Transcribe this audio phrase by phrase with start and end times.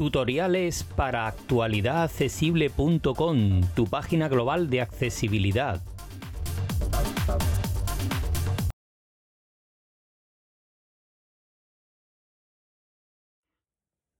[0.00, 5.82] Tutoriales para actualidadaccesible.com, tu página global de accesibilidad.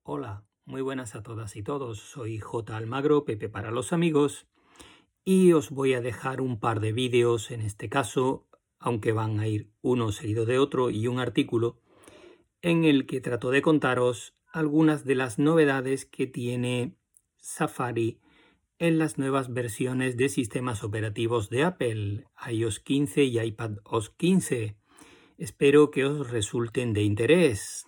[0.02, 1.98] Hola, muy buenas a todas y todos.
[1.98, 2.76] Soy J.
[2.76, 4.46] Almagro, Pepe para los amigos,
[5.24, 8.46] y os voy a dejar un par de vídeos, en este caso,
[8.78, 11.80] aunque van a ir uno seguido de otro, y un artículo,
[12.60, 16.96] en el que trato de contaros algunas de las novedades que tiene
[17.36, 18.20] Safari
[18.78, 24.76] en las nuevas versiones de sistemas operativos de Apple, iOS 15 y iPadOS 15.
[25.38, 27.86] Espero que os resulten de interés.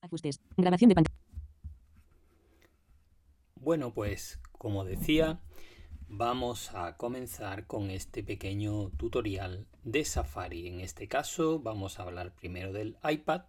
[0.00, 0.40] Ajustes.
[0.56, 1.18] Grabación de pantalla.
[3.54, 5.40] Bueno, pues como decía,
[6.08, 10.66] vamos a comenzar con este pequeño tutorial de Safari.
[10.66, 13.42] En este caso vamos a hablar primero del iPad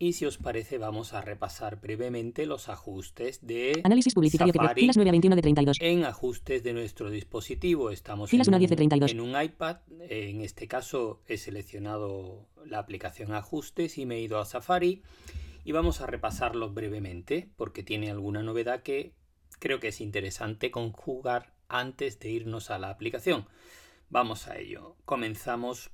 [0.00, 4.96] y si os parece, vamos a repasar brevemente los ajustes de Análisis publicitario que filas
[4.96, 5.78] 9 a 21 de 32.
[5.80, 7.90] en ajustes de nuestro dispositivo.
[7.90, 9.10] Estamos Filas en, 1 a 10 de un, 32.
[9.10, 9.78] en un iPad.
[10.08, 15.02] En este caso he seleccionado la aplicación ajustes y me he ido a Safari.
[15.64, 19.14] Y vamos a repasarlos brevemente porque tiene alguna novedad que
[19.58, 23.46] creo que es interesante conjugar antes de irnos a la aplicación.
[24.10, 24.96] Vamos a ello.
[25.04, 25.90] Comenzamos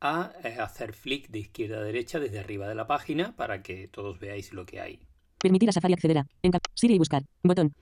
[0.00, 3.88] a eh, hacer flick de izquierda a derecha desde arriba de la página para que
[3.88, 5.00] todos veáis lo que hay.
[5.38, 6.26] Permitir a Safari acceder a.
[6.74, 7.22] Siri y buscar.
[7.42, 7.74] Botón.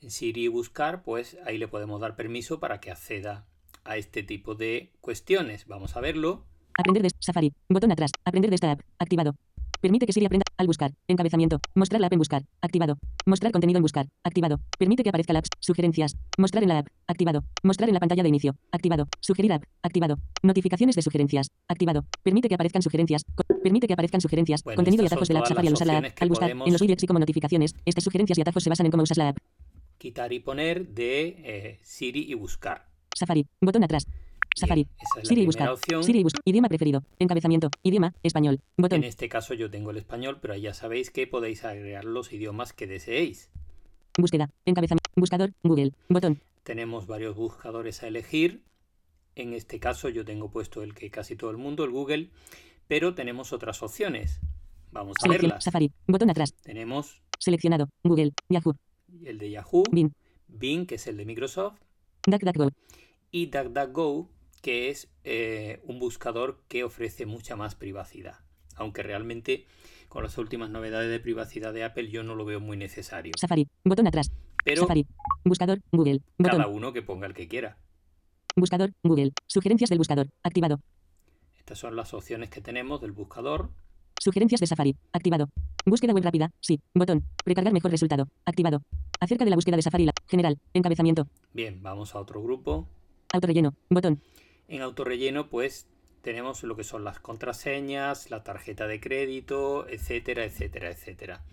[0.00, 3.46] En Siri buscar, pues ahí le podemos dar permiso para que acceda
[3.84, 5.66] a este tipo de cuestiones.
[5.66, 6.44] Vamos a verlo.
[6.74, 7.52] Aprender de Safari.
[7.68, 8.10] Botón atrás.
[8.24, 8.80] Aprender de esta app.
[8.98, 9.34] Activado.
[9.80, 10.92] Permite que Siri aprenda al buscar.
[11.08, 11.60] Encabezamiento.
[11.74, 12.44] Mostrar la app en buscar.
[12.62, 12.96] Activado.
[13.26, 14.06] Mostrar contenido en buscar.
[14.24, 14.60] Activado.
[14.78, 15.46] Permite que aparezca la app.
[15.60, 16.16] Sugerencias.
[16.38, 16.88] Mostrar en la app.
[17.06, 17.44] Activado.
[17.62, 18.56] Mostrar en la pantalla de inicio.
[18.70, 19.08] Activado.
[19.20, 19.64] Sugerir app.
[19.82, 20.16] Activado.
[20.42, 21.48] Notificaciones de sugerencias.
[21.68, 22.04] Activado.
[22.22, 23.24] Permite que aparezcan sugerencias.
[23.34, 24.62] Co- permite que aparezcan sugerencias.
[24.64, 26.04] Bueno, contenido y atajos de la app Safari al usar la app.
[26.20, 26.48] Al buscar.
[26.48, 27.74] podemos- En los widgets y como notificaciones.
[27.84, 29.38] Estas sugerencias y atajos se basan en cómo usas la app.
[29.98, 32.88] Quitar y poner de eh, Siri y buscar.
[33.14, 33.46] Safari.
[33.60, 34.06] Botón atrás.
[34.54, 34.86] Safari.
[35.20, 35.68] Es Siri y buscar.
[35.70, 36.04] opción.
[36.04, 36.42] Siri y buscar.
[36.44, 37.02] Idioma preferido.
[37.18, 37.70] Encabezamiento.
[37.82, 38.14] Idioma.
[38.22, 38.60] Español.
[38.76, 38.98] Botón.
[39.02, 42.72] En este caso yo tengo el español, pero ya sabéis que podéis agregar los idiomas
[42.72, 43.50] que deseéis.
[44.18, 44.50] Búsqueda.
[44.66, 45.10] Encabezamiento.
[45.16, 45.52] Buscador.
[45.62, 45.92] Google.
[46.08, 46.40] Botón.
[46.64, 48.62] Tenemos varios buscadores a elegir.
[49.34, 52.28] En este caso yo tengo puesto el que casi todo el mundo, el Google,
[52.86, 54.40] pero tenemos otras opciones.
[54.90, 55.48] Vamos a Selección.
[55.50, 55.64] verlas.
[55.64, 55.90] Safari.
[56.06, 56.52] Botón atrás.
[56.62, 57.88] Tenemos Seleccionado.
[58.04, 58.32] Google.
[58.50, 58.76] Yahoo.
[59.24, 60.12] el de Yahoo, Bing.
[60.48, 61.78] Bing, que es el de Microsoft,
[62.26, 62.70] DuckDuckGo.
[63.30, 64.28] y DuckDuckGo,
[64.62, 68.38] que es eh, un buscador que ofrece mucha más privacidad.
[68.76, 69.66] Aunque realmente
[70.08, 73.32] con las últimas novedades de privacidad de Apple yo no lo veo muy necesario.
[73.38, 73.68] Safari.
[73.84, 74.30] Botón atrás.
[74.64, 75.06] Pero Safari.
[75.44, 75.80] Buscador.
[75.90, 76.20] Google.
[76.38, 76.58] Botón.
[76.58, 77.76] cada uno que ponga el que quiera.
[78.56, 78.92] Buscador.
[79.02, 79.32] Google.
[79.46, 80.28] Sugerencias del buscador.
[80.42, 80.80] Activado.
[81.58, 83.70] Estas son las opciones que tenemos del buscador.
[84.20, 84.96] Sugerencias de Safari.
[85.12, 85.48] Activado.
[85.84, 86.52] Búsqueda web rápida.
[86.60, 86.80] Sí.
[86.94, 87.24] Botón.
[87.44, 88.28] Precargar mejor resultado.
[88.44, 88.82] Activado.
[89.18, 90.04] Acerca de la búsqueda de Safari.
[90.04, 90.12] La.
[90.28, 90.56] General.
[90.72, 91.26] Encabezamiento.
[91.52, 92.86] Bien, vamos a otro grupo.
[93.32, 93.74] Autorelleno.
[93.90, 94.22] Botón.
[94.72, 95.86] En autorrelleno, pues
[96.22, 101.44] tenemos lo que son las contraseñas, la tarjeta de crédito, etcétera, etcétera, etcétera.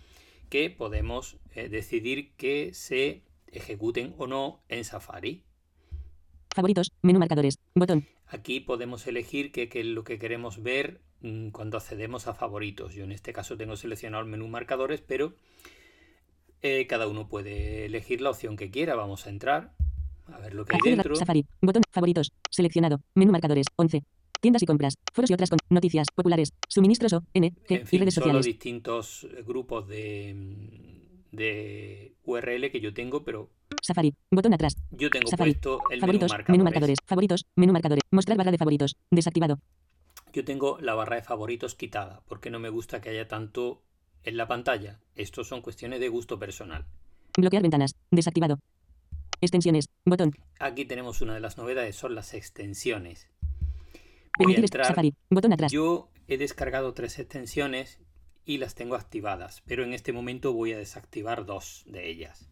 [0.48, 5.44] Que podemos eh, decidir que se ejecuten o no en Safari.
[6.56, 6.94] Favoritos.
[7.02, 7.60] Menú marcadores.
[7.76, 8.08] Botón.
[8.26, 12.94] Aquí podemos elegir qué es lo que queremos ver mm, cuando accedemos a favoritos.
[12.94, 15.34] Yo en este caso tengo seleccionado el menú marcadores, pero
[16.62, 18.96] eh, cada uno puede elegir la opción que quiera.
[18.96, 19.74] Vamos a entrar
[20.34, 21.16] a ver lo que hay dentro.
[21.16, 21.46] Safari.
[21.62, 21.84] Botón.
[21.92, 22.32] Favoritos.
[22.50, 23.02] Seleccionado.
[23.16, 23.66] Menú marcadores.
[23.76, 24.04] 11.
[24.42, 24.96] Tiendas y compras.
[25.14, 26.54] Foros y otras con noticias populares.
[26.68, 28.46] Suministros o N, G En y fin, redes son los sociales.
[28.46, 30.34] distintos eh, grupos de,
[31.32, 33.50] de URL que yo tengo, pero
[33.82, 34.14] Safari.
[34.32, 34.76] Botón atrás.
[34.92, 35.52] yo tengo Safari.
[35.54, 36.32] puesto el Favoritos.
[36.32, 36.64] menú Menú marcadores.
[36.64, 36.98] marcadores.
[37.06, 37.46] Favoritos.
[37.56, 38.04] Menú marcadores.
[38.12, 38.96] Mostrar barra de favoritos.
[39.12, 39.60] Desactivado.
[40.34, 43.82] Yo tengo la barra de favoritos quitada, porque no me gusta que haya tanto
[44.24, 45.00] en la pantalla.
[45.16, 46.86] Estos son cuestiones de gusto personal.
[47.38, 47.96] Bloquear ventanas.
[48.12, 48.60] Desactivado.
[49.42, 49.90] Extensiones.
[50.06, 50.34] Botón.
[50.60, 53.28] Aquí tenemos una de las novedades, son las extensiones.
[54.38, 54.86] Voy a entrar.
[54.86, 55.14] Safari.
[55.30, 55.72] Botón atrás.
[55.72, 58.00] Yo he descargado tres extensiones
[58.46, 62.50] y las tengo activadas, pero en este momento voy a desactivar dos de ellas,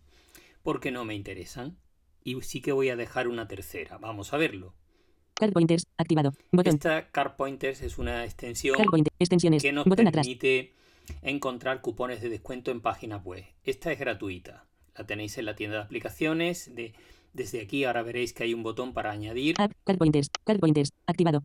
[0.63, 1.77] porque no me interesan.
[2.23, 3.97] Y sí que voy a dejar una tercera.
[3.97, 4.73] Vamos a verlo.
[5.33, 5.85] Card pointers.
[5.97, 6.33] Activado.
[6.51, 6.73] Botón.
[6.73, 8.75] Esta Card Pointers es una extensión.
[9.19, 9.61] Extensiones.
[9.61, 10.25] que nos Botón atrás.
[10.25, 10.73] permite
[11.21, 13.45] encontrar cupones de descuento en páginas web.
[13.63, 14.66] Esta es gratuita.
[14.97, 16.73] La tenéis en la tienda de aplicaciones.
[16.75, 16.93] De,
[17.33, 19.55] desde aquí ahora veréis que hay un botón para añadir.
[19.59, 19.71] App.
[19.83, 20.29] Card pointers.
[20.43, 20.91] Card pointers.
[21.05, 21.43] Activado.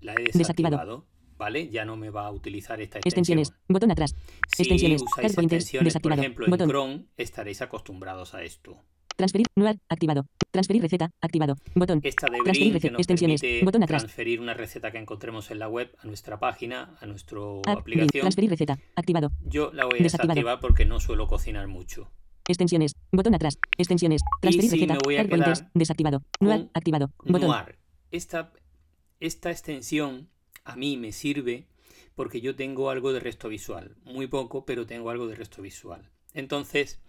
[0.00, 0.76] La he Desactivado.
[0.76, 1.06] desactivado.
[1.36, 1.68] ¿Vale?
[1.70, 3.38] Ya no me va a utilizar esta extensión.
[3.38, 3.52] Extensiones.
[3.68, 4.14] Botón atrás.
[4.54, 5.02] Si Extensiones.
[5.02, 5.64] usáis Card pointers.
[5.64, 6.68] extensiones, por ejemplo, en Botón.
[6.68, 8.76] Chrome, estaréis acostumbrados a esto.
[9.16, 9.46] Transferir.
[9.56, 9.76] Nuar.
[9.88, 10.26] Activado.
[10.50, 11.10] Transferir receta.
[11.20, 11.56] Activado.
[11.74, 12.00] Botón.
[12.02, 12.92] Esta de Transferir receta.
[12.92, 13.40] nos Extensiones.
[13.64, 14.02] Botón atrás.
[14.02, 18.20] transferir una receta que encontremos en la web a nuestra página, a nuestra aplicación.
[18.22, 18.78] Transferir receta.
[18.96, 19.32] Activado.
[19.44, 22.10] Yo la voy a desactivar porque no suelo cocinar mucho.
[22.50, 22.96] Extensiones.
[23.12, 23.58] Botón atrás.
[23.78, 24.22] Extensiones.
[24.40, 24.94] Transferir sí, receta.
[24.94, 25.60] me voy a Add pointers.
[25.60, 26.22] quedar Desactivado.
[26.40, 26.68] Nuar.
[26.74, 27.12] Activado.
[27.24, 27.48] Botón.
[27.48, 27.78] Noir.
[28.10, 28.52] Esta,
[29.20, 30.28] esta extensión
[30.64, 31.68] a mí me sirve
[32.14, 33.96] porque yo tengo algo de resto visual.
[34.04, 36.10] Muy poco, pero tengo algo de resto visual.
[36.34, 37.00] Entonces,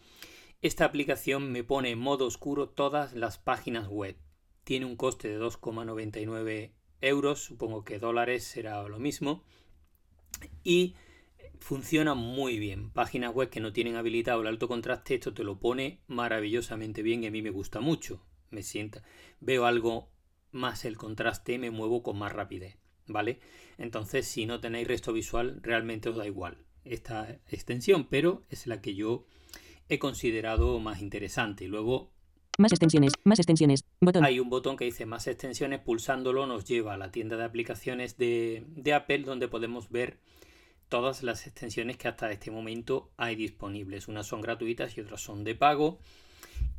[0.62, 4.16] esta aplicación me pone en modo oscuro todas las páginas web.
[4.64, 6.72] Tiene un coste de 2,99
[7.02, 9.44] euros, supongo que dólares será lo mismo.
[10.64, 10.94] Y
[11.62, 12.90] funciona muy bien.
[12.90, 17.24] Páginas web que no tienen habilitado el alto contraste, esto te lo pone maravillosamente bien
[17.24, 18.26] y a mí me gusta mucho.
[18.50, 19.04] Me sienta,
[19.40, 20.10] veo algo
[20.52, 22.78] más el contraste, me muevo con más rapidez,
[23.08, 23.40] ¿vale?
[23.78, 28.82] Entonces, si no tenéis resto visual, realmente os da igual esta extensión, pero es la
[28.82, 29.26] que yo
[29.88, 31.68] he considerado más interesante.
[31.68, 32.12] Luego
[32.58, 33.14] Más extensiones.
[33.24, 33.86] Más extensiones.
[34.02, 34.26] Botón.
[34.26, 38.18] hay un botón que dice más extensiones, pulsándolo nos lleva a la tienda de aplicaciones
[38.18, 40.18] de, de Apple donde podemos ver
[40.92, 44.10] todas las extensiones que hasta este momento hay disponibles.
[44.10, 45.98] Unas son gratuitas y otras son de pago.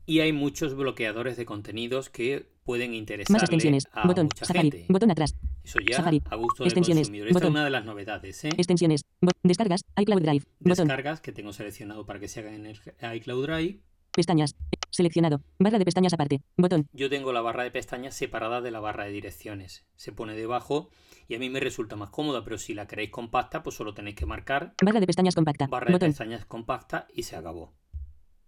[0.04, 3.88] Y hay muchos bloqueadores de contenidos que pueden Más interesarle extensiones.
[3.92, 4.26] a Botón.
[4.26, 4.70] mucha Safari.
[4.70, 4.86] gente.
[4.92, 5.34] Botón atrás.
[5.64, 6.20] Eso ya Safari.
[6.28, 7.02] a gusto del Extensiones.
[7.08, 7.28] consumidor.
[7.28, 7.52] Esta es Botón.
[7.52, 8.44] una de las novedades.
[8.44, 8.50] ¿eh?
[8.58, 9.00] Extensiones.
[9.42, 9.82] Descargas.
[9.96, 10.44] iCloud Drive.
[10.60, 10.88] Botón.
[10.88, 13.78] Descargas que tengo seleccionado para que se hagan en el iCloud Drive.
[14.16, 14.56] Pestañas.
[14.90, 15.40] Seleccionado.
[15.58, 16.42] Barra de pestañas aparte.
[16.58, 16.86] Botón.
[16.92, 19.86] Yo tengo la barra de pestañas separada de la barra de direcciones.
[19.96, 20.90] Se pone debajo
[21.28, 24.16] y a mí me resulta más cómoda, pero si la queréis compacta, pues solo tenéis
[24.16, 25.66] que marcar Barra de pestañas compacta.
[25.66, 26.08] barra de Botón.
[26.10, 27.72] pestañas compacta y se acabó.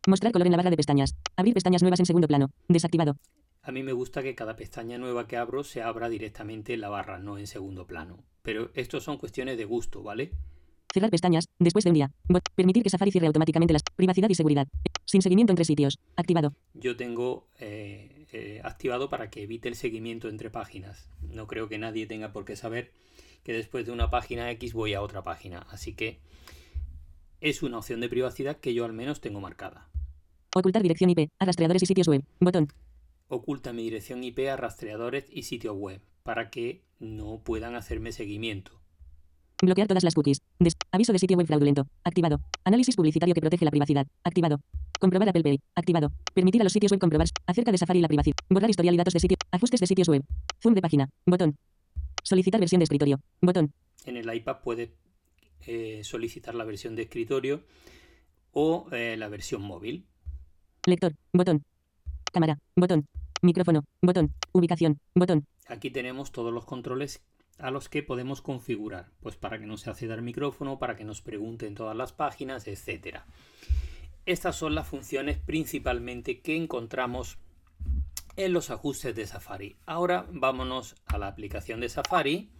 [0.06, 1.16] Mostrar color en la barra de pestañas.
[1.34, 2.50] Abrir pestañas nuevas en segundo plano.
[2.68, 3.16] Desactivado.
[3.62, 6.90] A mí me gusta que cada pestaña nueva que abro se abra directamente en la
[6.90, 8.22] barra, no en segundo plano.
[8.42, 10.32] Pero esto son cuestiones de gusto, ¿vale?
[10.94, 11.48] Cerrar pestañas.
[11.58, 12.12] Después de un día.
[12.54, 13.82] Permitir que Safari cierre automáticamente las.
[13.96, 14.68] Privacidad y seguridad.
[15.04, 15.98] Sin seguimiento entre sitios.
[16.14, 16.54] Activado.
[16.72, 21.08] Yo tengo eh, eh, activado para que evite el seguimiento entre páginas.
[21.20, 22.92] No creo que nadie tenga por qué saber
[23.42, 25.66] que después de una página X voy a otra página.
[25.68, 26.20] Así que
[27.40, 29.88] es una opción de privacidad que yo al menos tengo marcada.
[30.54, 31.28] Ocultar dirección IP.
[31.40, 32.22] A rastreadores y sitios web.
[32.38, 32.68] Botón.
[33.26, 38.83] Oculta mi dirección IP a rastreadores y sitios web para que no puedan hacerme seguimiento.
[39.64, 40.42] Bloquear todas las cookies.
[40.58, 41.86] Des- aviso de sitio web fraudulento.
[42.04, 42.40] Activado.
[42.64, 44.06] Análisis publicitario que protege la privacidad.
[44.22, 44.60] Activado.
[45.00, 45.60] Comprobar Apple Pay.
[45.74, 46.12] Activado.
[46.34, 48.36] Permitir a los sitios web comprobar acerca de Safari y la privacidad.
[48.50, 49.36] Borrar historial y datos de sitio.
[49.50, 50.22] Ajustes de sitios web.
[50.62, 51.08] Zoom de página.
[51.26, 51.56] Botón.
[52.22, 53.20] Solicitar versión de escritorio.
[53.40, 53.72] Botón.
[54.04, 54.90] En el iPad puedes
[55.66, 57.62] eh, solicitar la versión de escritorio
[58.52, 60.04] o eh, la versión móvil.
[60.86, 61.14] Lector.
[61.32, 61.64] Botón.
[62.32, 62.58] Cámara.
[62.76, 63.06] Botón.
[63.42, 63.84] Micrófono.
[64.02, 64.34] Botón.
[64.52, 64.98] Ubicación.
[65.14, 65.46] Botón.
[65.68, 67.22] Aquí tenemos todos los controles
[67.58, 71.04] a los que podemos configurar, pues para que no se acceda al micrófono, para que
[71.04, 73.26] nos pregunten todas las páginas, etcétera.
[74.26, 77.38] Estas son las funciones principalmente que encontramos
[78.36, 79.76] en los ajustes de Safari.
[79.86, 82.50] Ahora vámonos a la aplicación de Safari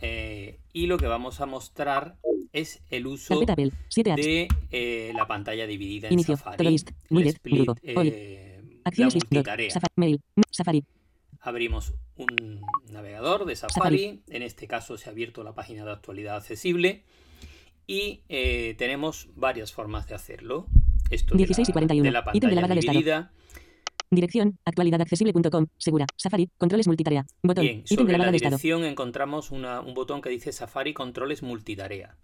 [0.00, 2.16] eh, y lo que vamos a mostrar
[2.52, 3.72] es el uso Carpeta Apple.
[3.88, 4.24] 7 apps.
[4.24, 6.36] de eh, la pantalla dividida en Inicio.
[6.36, 6.56] Safari.
[6.56, 6.90] Todo list.
[7.10, 9.70] el split, eh, Acciones multitarea.
[9.70, 9.92] Safari.
[9.96, 10.20] Mail.
[10.50, 10.84] Safari.
[11.46, 12.60] Abrimos un
[12.90, 14.22] navegador de Safari.
[14.28, 17.04] En este caso se ha abierto la página de actualidad accesible.
[17.86, 20.66] Y eh, tenemos varias formas de hacerlo.
[21.08, 22.02] Esto de 16 y la- 41.
[22.04, 22.92] de la Ítem de la pantalla barra de estado.
[22.98, 23.32] dividida.
[24.10, 24.58] Dirección.
[24.64, 25.66] Actualidadaccesible.com.
[25.78, 26.06] Segura.
[26.16, 26.50] Safari.
[26.58, 27.24] Controles multitarea.
[27.44, 27.62] Botón.
[27.62, 28.56] Bien, Ítem de sobre la la barra de estado.
[28.56, 32.16] dirección encontramos una- un botón que dice Safari Controles Multitarea.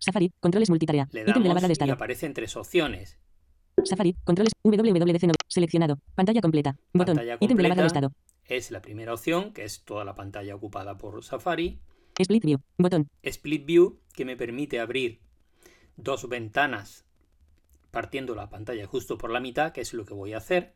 [0.00, 0.30] Safari.
[0.38, 1.08] Controles multitarea.
[1.10, 1.92] Le Ítem de la damos barra de y estado.
[1.92, 3.18] aparecen tres opciones.
[3.84, 4.14] Safari.
[4.24, 4.52] Controles.
[4.62, 5.32] WWDC.
[5.48, 5.98] Seleccionado.
[6.14, 6.76] Pantalla completa.
[6.92, 7.16] Botón.
[7.16, 7.86] Pantalla Ítem de completa.
[7.86, 8.12] estado.
[8.44, 11.80] Es la primera opción, que es toda la pantalla ocupada por Safari.
[12.18, 12.58] Split View.
[12.78, 13.08] Botón.
[13.22, 15.20] Split View, que me permite abrir
[15.96, 17.04] dos ventanas
[17.90, 20.74] partiendo la pantalla justo por la mitad, que es lo que voy a hacer.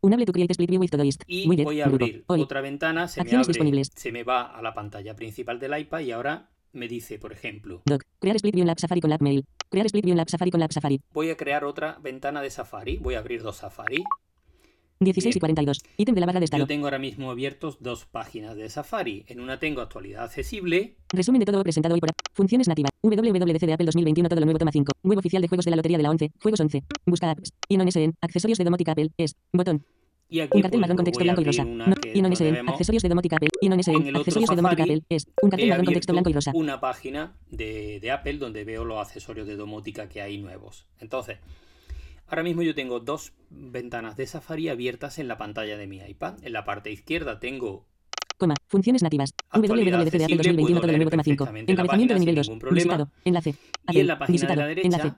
[0.00, 1.22] Unable to create split view with Todoist.
[1.26, 3.90] Y voy a abrir otra ventana, se me, abre, disponibles.
[3.94, 7.82] se me va a la pantalla principal del iPad y ahora me dice, por ejemplo,
[7.84, 8.02] Doc.
[8.20, 9.44] Crear split view en la app Safari con la app Mail.
[9.70, 11.00] Crear split view en la app Safari con la app Safari.
[11.12, 14.04] voy a crear otra ventana de Safari, voy a abrir dos Safari.
[15.00, 15.40] 16 y Bien.
[15.40, 15.80] 42.
[15.96, 16.64] Ítem de la barra de estado.
[16.64, 19.24] Yo tengo ahora mismo abiertos dos páginas de Safari.
[19.28, 22.16] En una tengo actualidad accesible, Resumen de todo lo presentado hoy por app.
[22.34, 22.90] Funciones nativas.
[23.02, 24.92] WWDC de Apple 2021 todo lo nuevo toma 5.
[25.04, 26.32] Web oficial de juegos de la lotería de la 11.
[26.42, 26.82] Juegos 11.
[27.06, 27.52] Busca apps.
[27.68, 28.14] Inon SN.
[28.20, 29.10] Accesorios de domótica Apple.
[29.16, 29.36] Es.
[29.52, 29.84] Botón.
[30.28, 31.64] Y aquí Un cartel pues, marrón con texto blanco y rosa.
[31.64, 31.94] No.
[32.14, 32.68] Inon SN.
[32.68, 33.48] Accesorios de domótica Apple.
[33.60, 34.08] Inon En SN.
[34.08, 35.02] el Accesorios de domótica Apple.
[35.08, 35.26] Es.
[35.42, 36.52] Un cartel marrón con texto blanco y rosa.
[36.54, 40.86] una página de, de Apple donde veo los accesorios de domótica que hay nuevos.
[41.00, 41.38] Entonces,
[42.26, 46.34] ahora mismo yo tengo dos ventanas de Safari abiertas en la pantalla de mi iPad.
[46.42, 47.86] En la parte izquierda tengo
[48.36, 48.54] Coma.
[48.68, 49.34] Funciones nativas.
[49.52, 51.44] WWDC de Apple accesible, 2021 puedo todo leer nuevo toma 5.
[51.44, 52.46] perfectamente la Encabezamiento de nivel sin 2.
[52.48, 52.84] ningún problema.
[52.84, 53.10] Visitado.
[53.24, 53.54] Enlace.
[53.90, 54.54] y en la página Visitado.
[54.54, 55.14] de la derecha Enlace.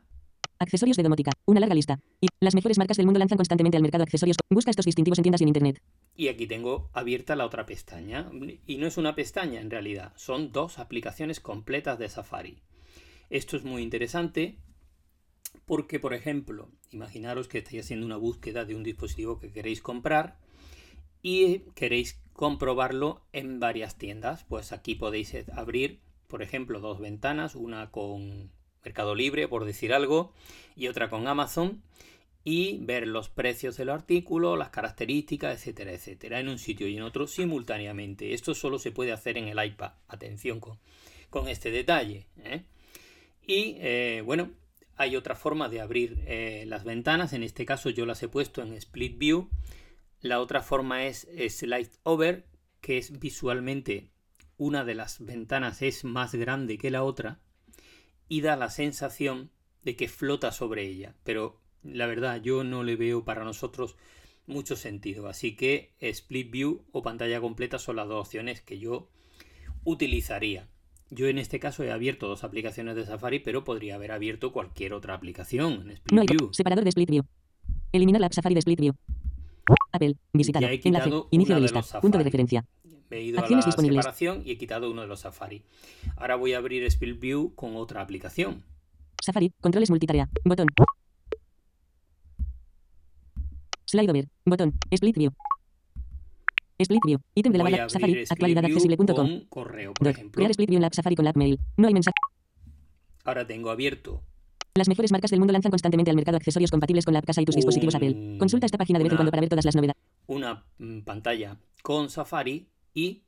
[0.63, 1.33] Accesorios de domótica.
[1.47, 2.01] Una larga lista.
[2.21, 4.37] Y las mejores marcas del mundo lanzan constantemente al mercado accesorios.
[4.51, 5.83] Busca estos distintivos en tiendas y en internet.
[6.15, 8.31] Y aquí tengo abierta la otra pestaña.
[8.67, 12.59] Y no es una pestaña en realidad, son dos aplicaciones completas de Safari.
[13.31, 14.59] Esto es muy interesante
[15.65, 20.37] porque, por ejemplo, imaginaros que estáis haciendo una búsqueda de un dispositivo que queréis comprar
[21.23, 24.45] y queréis comprobarlo en varias tiendas.
[24.45, 28.51] Pues aquí podéis abrir, por ejemplo, dos ventanas, una con
[28.85, 30.33] Mercado Libre, por decir algo,
[30.77, 31.83] y otra con Amazon
[32.45, 37.03] y ver los precios del artículo, las características, etcétera, etcétera, en un sitio y en
[37.03, 38.33] otro simultáneamente.
[38.33, 39.93] Esto solo se puede hacer en el iPad.
[40.09, 40.79] Atención con,
[41.49, 42.27] este detalle.
[42.39, 42.65] ¿eh?
[43.47, 44.51] Y eh, bueno,
[44.97, 47.33] hay otra forma de abrir eh, las ventanas.
[47.35, 49.51] En este caso yo las he puesto en Split View.
[50.23, 52.47] La otra forma es Slide Over,
[52.81, 54.11] que es visualmente
[54.57, 57.41] una de las ventanas es más grande que la otra
[58.31, 59.51] y da la sensación
[59.83, 61.15] de que flota sobre ella.
[61.25, 63.97] Pero la verdad yo no le veo para nosotros
[64.47, 65.27] mucho sentido.
[65.27, 69.09] Así que Split View o pantalla completa son las dos opciones que yo
[69.85, 70.69] utilizaría.
[71.11, 74.93] Yo en este caso he abierto dos aplicaciones de Safari, pero podría haber abierto cualquier
[74.95, 76.51] otra aplicación en Split No hay View.
[76.53, 77.25] separador de Split View.
[77.91, 78.95] Eliminar la app Safari de Split View.
[79.91, 80.17] Apple.
[80.33, 80.67] Visitado.
[80.67, 81.27] Ya he quitado Enlace.
[81.33, 82.01] Inicio de lista.
[82.01, 82.65] Punto de referencia.
[83.11, 84.05] Me he ido Acciones a la disponibles.
[84.05, 85.63] separación y he quitado uno de los Safari.
[86.17, 88.63] Ahora voy a abrir Split View con otra aplicación.
[89.21, 89.53] Safari.
[89.61, 90.29] Controles multitarea.
[90.45, 90.69] Botón.
[93.87, 94.29] Slide over.
[94.45, 94.75] Botón.
[94.91, 95.33] Split View.
[96.79, 97.19] Split View.
[97.35, 98.13] Ítem de la barra Safari.
[98.13, 99.15] Split Actualidad View accesible.com.
[99.15, 100.39] con correo, por ejemplo.
[100.39, 101.59] Crear Split View en la app Safari con la app Mail.
[101.77, 102.15] No hay mensaje.
[103.25, 104.23] Ahora tengo abierto
[104.75, 107.43] Las mejores marcas del mundo lanzan constantemente al mercado accesorios compatibles con la app Casa
[107.43, 108.37] y tus dispositivos Apple.
[108.39, 110.01] Consulta esta página de vez en cuando para ver todas las novedades.
[110.27, 113.23] una mm, pantalla con Safari y.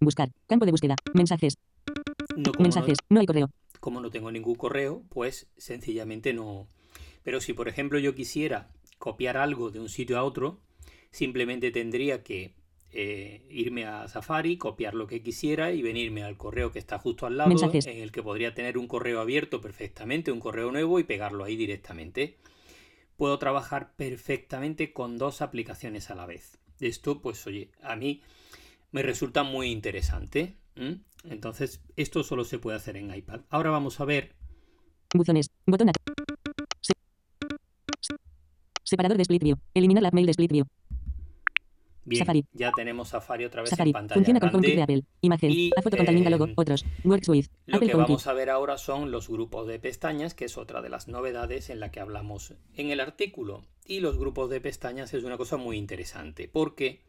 [0.00, 0.30] Buscar.
[0.46, 0.94] Campo de búsqueda.
[1.14, 1.58] Mensajes.
[2.36, 2.98] no Mensajes.
[3.08, 3.50] no No hay correo.
[3.80, 6.68] como no tengo ningún correo, pues sencillamente no.
[7.22, 8.68] Pero si por ejemplo yo quisiera
[8.98, 10.60] copiar algo de un sitio a otro,
[11.10, 12.54] simplemente tendría que
[12.92, 17.26] eh, irme a Safari, copiar lo que quisiera y venirme al correo que está justo
[17.26, 17.86] al lado, Mensajes.
[17.86, 21.56] en el que podría tener un correo abierto perfectamente, un correo nuevo y pegarlo ahí
[21.56, 22.36] directamente.
[23.16, 26.58] Puedo trabajar perfectamente con dos aplicaciones a la vez.
[26.80, 28.22] Esto, pues oye, a mí
[28.92, 30.56] me resulta muy interesante.
[31.24, 33.40] Entonces, esto solo se puede hacer en iPad.
[33.50, 34.34] Ahora vamos a ver
[35.14, 35.50] Buzones.
[35.66, 35.90] Botón.
[36.80, 36.92] Se-
[38.84, 39.56] Separador de Split View.
[39.74, 40.66] Eliminar la Mail de Split View.
[42.04, 42.44] Bien, Safari.
[42.52, 43.90] ya tenemos Safari otra vez Safari.
[43.90, 44.48] en pantalla Funciona con.
[44.54, 45.04] HomeKit de Apple.
[45.20, 45.50] Imagen.
[45.50, 46.46] Y, a foto con Talminga logo.
[46.46, 46.84] eh, Otros.
[47.04, 47.46] Works with.
[47.66, 48.08] Lo Apple que HomeKit.
[48.08, 51.68] vamos a ver ahora son los grupos de pestañas, que es otra de las novedades
[51.70, 53.64] en la que hablamos en el artículo.
[53.84, 57.02] Y los grupos de pestañas es una cosa muy interesante porque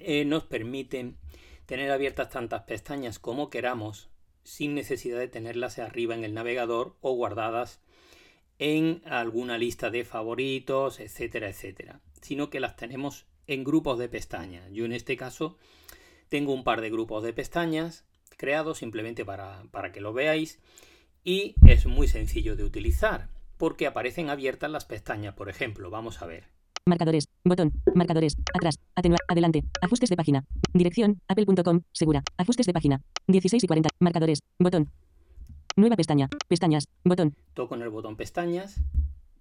[0.00, 1.16] eh, nos permiten
[1.66, 4.08] tener abiertas tantas pestañas como queramos
[4.42, 7.80] sin necesidad de tenerlas arriba en el navegador o guardadas
[8.58, 14.70] en alguna lista de favoritos, etcétera, etcétera, sino que las tenemos en grupos de pestañas.
[14.72, 15.58] Yo en este caso
[16.28, 18.04] tengo un par de grupos de pestañas
[18.36, 20.60] creados simplemente para, para que lo veáis
[21.24, 23.28] y es muy sencillo de utilizar
[23.58, 26.44] porque aparecen abiertas las pestañas, por ejemplo, vamos a ver.
[26.86, 27.27] Marcadores.
[27.44, 27.72] Botón.
[27.94, 28.36] Marcadores.
[28.54, 28.78] Atrás.
[28.94, 29.20] Atenuar.
[29.28, 29.64] Adelante.
[29.80, 30.44] Ajustes de página.
[30.74, 31.20] Dirección.
[31.28, 31.80] Apple.com.
[31.92, 32.22] Segura.
[32.36, 33.00] Ajustes de página.
[33.26, 33.88] 16 y 40.
[34.00, 34.40] Marcadores.
[34.58, 34.90] Botón.
[35.76, 36.28] Nueva pestaña.
[36.48, 36.88] Pestañas.
[37.04, 37.34] Botón.
[37.54, 38.80] Toco en el botón pestañas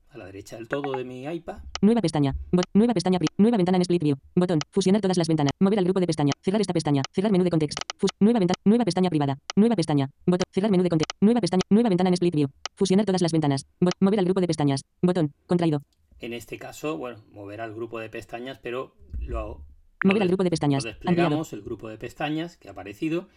[0.09, 2.33] a la derecha del todo de mi iPad Nueva pestaña.
[2.51, 3.19] Bot- nueva pestaña.
[3.37, 4.15] Nueva ventana en Split View.
[4.35, 4.59] Botón.
[4.71, 5.51] Fusionar todas las ventanas.
[5.59, 6.31] Mover al grupo de pestaña.
[6.41, 7.01] Cerrar esta pestaña.
[7.13, 7.81] Cerrar menú de contexto.
[7.97, 8.55] Fus- nueva ventana.
[8.65, 9.37] Nueva pestaña privada.
[9.55, 10.09] Nueva pestaña.
[10.25, 10.45] Botón.
[10.53, 11.15] Cerrar menú de contexto.
[11.21, 11.61] Nueva pestaña.
[11.69, 12.49] Nueva ventana en Split View.
[12.75, 13.65] Fusionar todas las ventanas.
[13.81, 14.81] Bot- mover al grupo de pestañas.
[15.01, 15.33] Botón.
[15.45, 15.81] Contraído.
[16.19, 19.61] En este caso, bueno, mover al grupo de pestañas, pero lo,
[20.03, 20.85] Mover lo al grupo de lo pestañas.
[20.85, 21.05] Ampliado.
[21.15, 23.27] desplegamos, el grupo de pestañas que ha aparecido.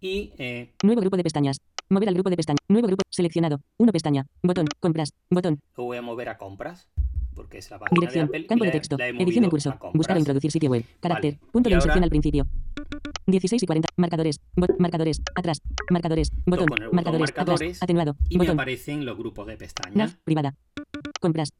[0.00, 1.58] Y eh, Nuevo grupo de pestañas.
[1.88, 2.58] Mover al grupo de pestañas.
[2.68, 3.02] Nuevo grupo.
[3.10, 3.60] Seleccionado.
[3.78, 4.26] 1 pestaña.
[4.42, 4.66] Botón.
[4.80, 5.12] Compras.
[5.30, 5.60] Botón.
[5.76, 6.88] lo voy a mover a compras,
[7.34, 8.26] porque es la página Dirección.
[8.26, 8.46] de Apple.
[8.46, 8.96] Campo de texto.
[8.98, 9.74] la Edición en curso.
[9.94, 10.84] Buscar o introducir sitio web.
[11.00, 11.38] Carácter.
[11.38, 11.50] Vale.
[11.52, 12.46] Punto Y de ahora- inserción al principio.
[13.26, 13.88] 16 y 40.
[13.96, 14.40] Marcadores.
[14.56, 15.20] Bot- marcadores.
[15.34, 15.60] Atrás.
[15.90, 16.30] Marcadores.
[16.46, 16.66] Botón.
[16.92, 17.20] Marcadores.
[17.20, 17.82] marcadores Atrás.
[17.82, 18.16] Atenuado.
[18.28, 18.56] Y me Botón.
[18.60, 19.96] aparecen los grupos de pestañas.
[19.96, 20.16] NAV.
[20.24, 20.54] Privada.
[21.20, 21.52] Compras.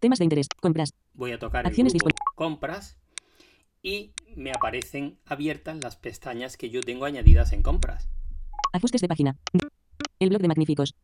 [0.00, 0.48] Temas de interés.
[0.60, 0.94] Compras.
[1.14, 2.98] Voy a tocar Acciones el grupo compras
[3.82, 8.08] y me aparecen abiertas las pestañas que yo tengo añadidas en compras.
[8.72, 9.36] Ajustes de página.
[10.18, 10.94] El blog de magníficos.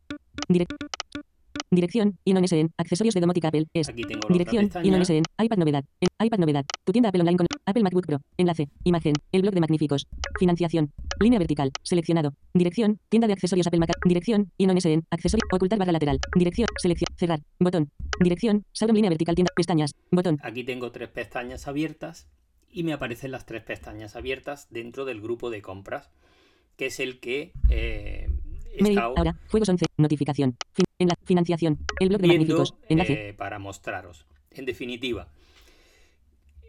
[0.47, 0.75] Direc-
[1.71, 2.17] Dirección.
[2.25, 2.71] INONSN.
[2.77, 3.67] Accesorios de domótica Apple.
[3.73, 3.89] Es.
[3.89, 4.65] Aquí tengo Dirección.
[4.65, 5.85] iPad novedad.
[5.99, 6.65] El- iPad novedad.
[6.83, 8.21] Tu tienda Apple Online con Apple MacBook Pro.
[8.37, 8.69] Enlace.
[8.83, 9.13] Imagen.
[9.31, 10.07] El blog de magníficos.
[10.39, 10.91] Financiación.
[11.19, 11.71] Línea vertical.
[11.83, 12.33] Seleccionado.
[12.55, 12.99] Dirección.
[13.09, 13.91] Tienda de accesorios Apple Mac.
[14.03, 14.51] Dirección.
[14.57, 15.05] INONSN.
[15.11, 15.43] Accesorio.
[15.51, 16.19] Ocultar barra lateral.
[16.35, 16.67] Dirección.
[16.77, 17.07] Selección.
[17.17, 17.41] Cerrar.
[17.59, 17.91] Botón.
[18.19, 18.65] Dirección.
[18.71, 19.35] Sauron línea vertical.
[19.35, 19.51] Tienda.
[19.55, 19.91] Pestañas.
[20.11, 20.39] Botón.
[20.41, 22.27] Aquí tengo tres pestañas abiertas
[22.71, 26.09] y me aparecen las tres pestañas abiertas dentro del grupo de compras,
[26.77, 28.28] que es el que eh,
[28.79, 33.29] Mail, ahora, juegos 11, notificación, fin, en la financiación, el blog de viendo magníficos, enlace,
[33.29, 34.25] eh, para mostraros.
[34.51, 35.29] En definitiva,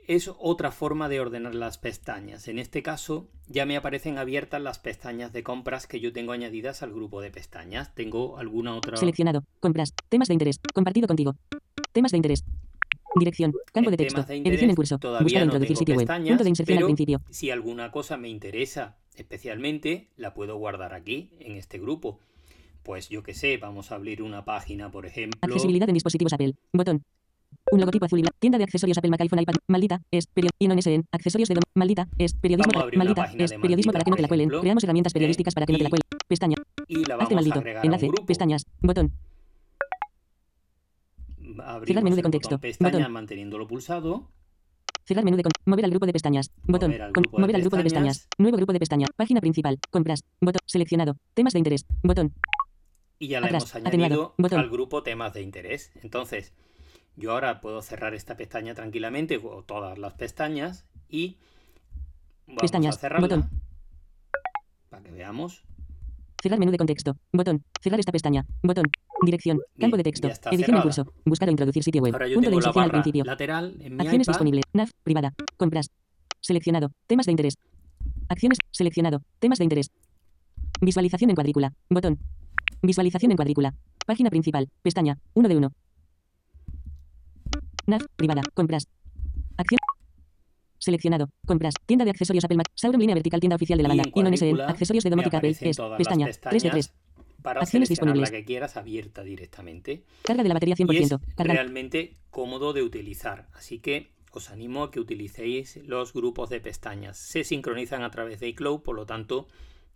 [0.07, 2.49] es otra forma de ordenar las pestañas.
[2.49, 6.83] En este caso, ya me aparecen abiertas las pestañas de compras que yo tengo añadidas
[6.83, 7.95] al grupo de pestañas.
[7.95, 11.37] Tengo alguna otra seleccionado, compras, temas de interés, compartido contigo,
[11.93, 12.45] temas de interés,
[13.19, 16.07] dirección, campo de texto, temas de edición interés en curso, buscar no introducir sitio web,
[16.07, 21.31] punto de inserción al principio, si alguna cosa me interesa especialmente, la puedo guardar aquí,
[21.41, 22.19] en este grupo.
[22.83, 25.39] Pues yo que sé, vamos a abrir una página, por ejemplo.
[25.43, 27.03] accesibilidad en dispositivos Apple, botón.
[27.73, 28.37] Un logotipo azul y blanco.
[28.41, 29.55] Tienda de accesorios Apple Mac iPhone iPad.
[29.69, 30.81] Maldita es periodismo.
[30.81, 31.05] SN.
[31.13, 32.73] Accesorios de dom- Maldita es periodismo.
[32.73, 34.49] Para- Maldita es periodismo para que no te la cuelen.
[34.49, 35.15] Creamos herramientas ¿eh?
[35.15, 36.05] periodísticas para que no te la cuelen.
[36.27, 36.57] Pestaña.
[36.89, 37.61] Y la Hazte vamos a maldito.
[37.81, 38.09] a Enlace.
[38.27, 38.67] Pestañas.
[38.81, 39.13] Botón.
[41.59, 42.59] Abrimos Cerrar menú de botón contexto.
[42.61, 43.13] pestañas Botón.
[43.13, 44.29] manteniéndolo pulsado.
[45.11, 46.53] Cerrar menú de con- mover al grupo de pestañas.
[46.63, 46.91] Botón.
[46.93, 48.19] Mover al grupo de mover al grupo de pestañas.
[48.19, 48.39] pestañas.
[48.39, 49.07] Nuevo grupo de pestaña.
[49.17, 49.81] Página principal.
[49.91, 50.23] Compras.
[50.41, 50.61] Botón.
[50.67, 51.17] Seleccionado.
[51.35, 51.85] Temas de interés.
[52.05, 52.33] Botón.
[53.19, 54.61] Y ya Atrás, hemos atenuado, añadido botón.
[54.61, 55.91] al grupo temas de interés.
[56.05, 56.53] Entonces,
[57.17, 61.39] yo ahora puedo cerrar esta pestaña tranquilamente, o todas las pestañas, y
[62.47, 63.27] vamos Pestañas, a cerrarla.
[63.27, 63.51] botón.
[64.91, 65.65] Para que veamos.
[66.43, 67.17] Cerrar menú de contexto.
[67.33, 67.63] Botón.
[67.83, 68.47] Cerrar esta pestaña.
[68.63, 68.87] Botón.
[69.25, 69.61] Dirección.
[69.79, 70.29] Campo de texto.
[70.29, 70.83] Edición en cerrada.
[70.83, 71.13] curso.
[71.25, 72.13] Buscar o introducir sitio web.
[72.35, 73.25] Punto de inserción al principio.
[73.25, 74.33] lateral en mi Acciones iPad.
[74.33, 74.63] disponible.
[74.73, 74.89] NAV.
[75.03, 75.35] Privada.
[75.59, 75.91] Compras.
[76.41, 76.91] Seleccionado.
[77.07, 77.55] Temas de interés.
[78.29, 78.59] Acciones.
[78.71, 79.23] Seleccionado.
[79.39, 79.91] Temas de interés.
[80.81, 81.73] Visualización en cuadrícula.
[81.91, 82.19] Botón.
[82.83, 83.75] Visualización en cuadrícula.
[84.07, 84.71] Página principal.
[84.83, 85.19] Pestaña.
[85.35, 85.73] 1 de 1.
[87.87, 88.07] NAV.
[88.17, 88.43] Privada.
[88.55, 88.87] Compras.
[89.59, 89.79] Acción.
[90.81, 91.29] Seleccionado.
[91.47, 91.75] Compras.
[91.87, 92.67] Tienda de accesorios Apple Mac.
[92.75, 93.39] Sauron línea vertical.
[93.39, 94.03] Tienda oficial de la Y banda.
[94.03, 94.39] en SN.
[94.39, 95.51] cuadrícula Accesorios de domótica Apple.
[95.51, 95.59] Es.
[95.99, 96.27] Pestaña.
[96.27, 96.89] 3 de 3.
[96.89, 96.93] pestañas
[97.43, 98.31] Para Acciones seleccionar la disponibles.
[98.31, 100.05] que quieras abierta directamente.
[100.23, 101.21] Carga de la batería Y es 100%.
[101.37, 103.49] Realmente cómodo de utilizar.
[103.55, 107.19] Así que os animo a que utilicéis los grupos de pestañas.
[107.19, 109.49] Se sincronizan a través de iCloud, por lo tanto,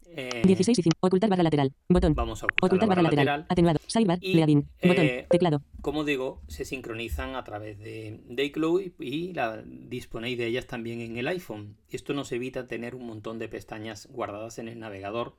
[0.06, 0.96] eh, 16 y 5.
[1.00, 1.72] Ocultar barra lateral.
[1.88, 2.14] Botón.
[2.14, 3.26] vamos a ocultar, Ocultar barra lateral.
[3.26, 3.46] lateral.
[3.48, 3.78] Atenuado.
[3.86, 4.18] Sidebar.
[4.20, 4.68] Y, Leading.
[4.82, 5.04] Botón.
[5.04, 5.62] eh, Teclado.
[5.80, 10.66] Como digo, se sincronizan a través de, de iCloud y, y la, disponéis de ellas
[10.66, 11.76] también en el iPhone.
[11.90, 15.36] Esto nos evita tener un montón de pestañas guardadas en el navegador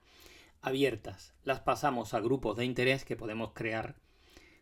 [0.61, 1.33] abiertas.
[1.43, 3.95] Las pasamos a grupos de interés que podemos crear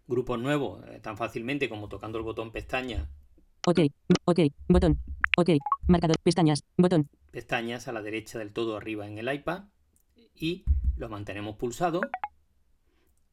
[0.08, 3.10] grupos nuevos eh, tan fácilmente como tocando el botón pestaña,
[3.65, 3.80] Ok.
[4.25, 4.39] Ok.
[4.67, 4.99] Botón.
[5.38, 5.51] Ok.
[5.88, 6.17] Marcador.
[6.21, 6.65] Pestañas.
[6.77, 7.08] Botón.
[7.32, 9.63] pestañas a la derecha del todo arriba en el iPad
[10.36, 10.63] y
[10.98, 12.02] lo mantenemos pulsado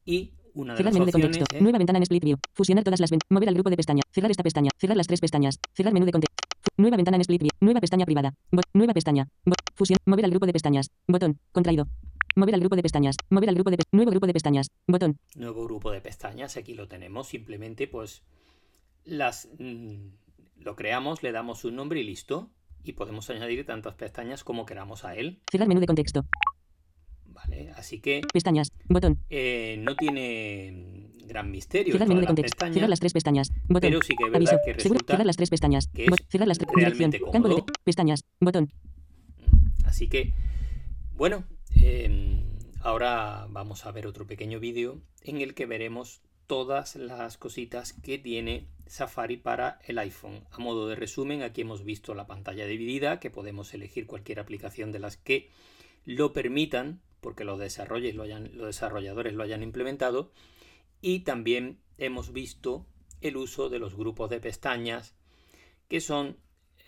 [0.05, 2.37] y una de Cerrar las menú de es Nueva ventana en Split View.
[2.53, 3.31] Fusionar todas las ventanas.
[3.31, 4.01] Mover al grupo de pestaña.
[4.11, 4.69] Cerrar esta pestaña.
[4.77, 5.59] Cerrar las tres pestañas.
[5.73, 6.35] Cerrar menú de contexto.
[6.77, 7.51] Nueva ventana en Split View.
[7.61, 8.33] Nueva pestaña privada.
[8.73, 9.29] Nueva pestaña.
[9.75, 9.99] Fusión.
[10.05, 10.91] Mover al grupo de pestañas.
[11.07, 11.39] Botón.
[11.51, 11.87] Contraído.
[12.35, 13.15] Mover al grupo de pestañas.
[13.29, 14.67] Mover al grupo de nuevo grupo de pestañas.
[14.87, 15.17] Botón.
[15.35, 18.23] nuevo grupo de pestañas, aquí lo tenemos, simplemente pues
[19.03, 20.07] las mm,
[20.57, 22.49] lo creamos, le damos un nombre y listo.
[22.83, 25.39] Y podemos añadir tantas pestañas como queramos a él.
[25.51, 26.25] Cerrar menú de contexto.
[27.43, 27.71] ¿Vale?
[27.75, 28.71] Así que Pestañas.
[28.87, 29.19] Botón.
[29.29, 30.71] eh, no tiene
[31.23, 32.51] mm, gran misterio Cerrar menú de contexto.
[32.55, 33.51] pestañas, Cerrar las tres pestañas.
[33.67, 33.81] Botón.
[33.81, 34.57] pero sí que es Aviso.
[34.65, 34.99] que Seguro.
[35.07, 35.87] Cerrar las tres pestañas.
[35.87, 36.69] que es cerrar las tres.
[36.75, 37.11] Dirección.
[37.11, 37.65] Campo de cómodo.
[37.65, 38.23] te- pestañas.
[38.39, 38.71] Botón.
[39.85, 40.33] Así que,
[41.15, 41.43] bueno,
[41.81, 42.39] eh,
[42.81, 48.17] ahora vamos a ver otro pequeño vídeo en el que veremos todas las cositas que
[48.17, 50.43] tiene Safari para el iPhone.
[50.51, 54.91] A modo de resumen, aquí hemos visto la pantalla dividida, que podemos elegir cualquier aplicación
[54.91, 55.49] de las que
[56.05, 60.31] lo permitan, porque los, los desarrolladores lo hayan implementado.
[60.99, 62.85] Y también hemos visto
[63.21, 65.15] el uso de los grupos de pestañas,
[65.87, 66.37] que son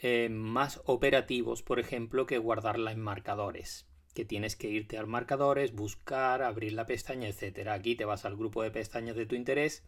[0.01, 3.87] eh, más operativos, por ejemplo, que guardarla en marcadores.
[4.13, 7.73] Que tienes que irte al marcadores, buscar, abrir la pestaña, etcétera.
[7.73, 9.83] Aquí te vas al grupo de pestañas de tu interés.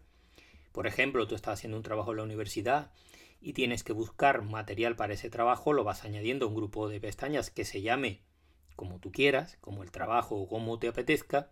[0.72, 2.92] Por ejemplo, tú estás haciendo un trabajo en la universidad
[3.42, 7.00] y tienes que buscar material para ese trabajo, lo vas añadiendo a un grupo de
[7.00, 8.22] pestañas que se llame
[8.76, 11.50] como tú quieras, como el trabajo o como te apetezca,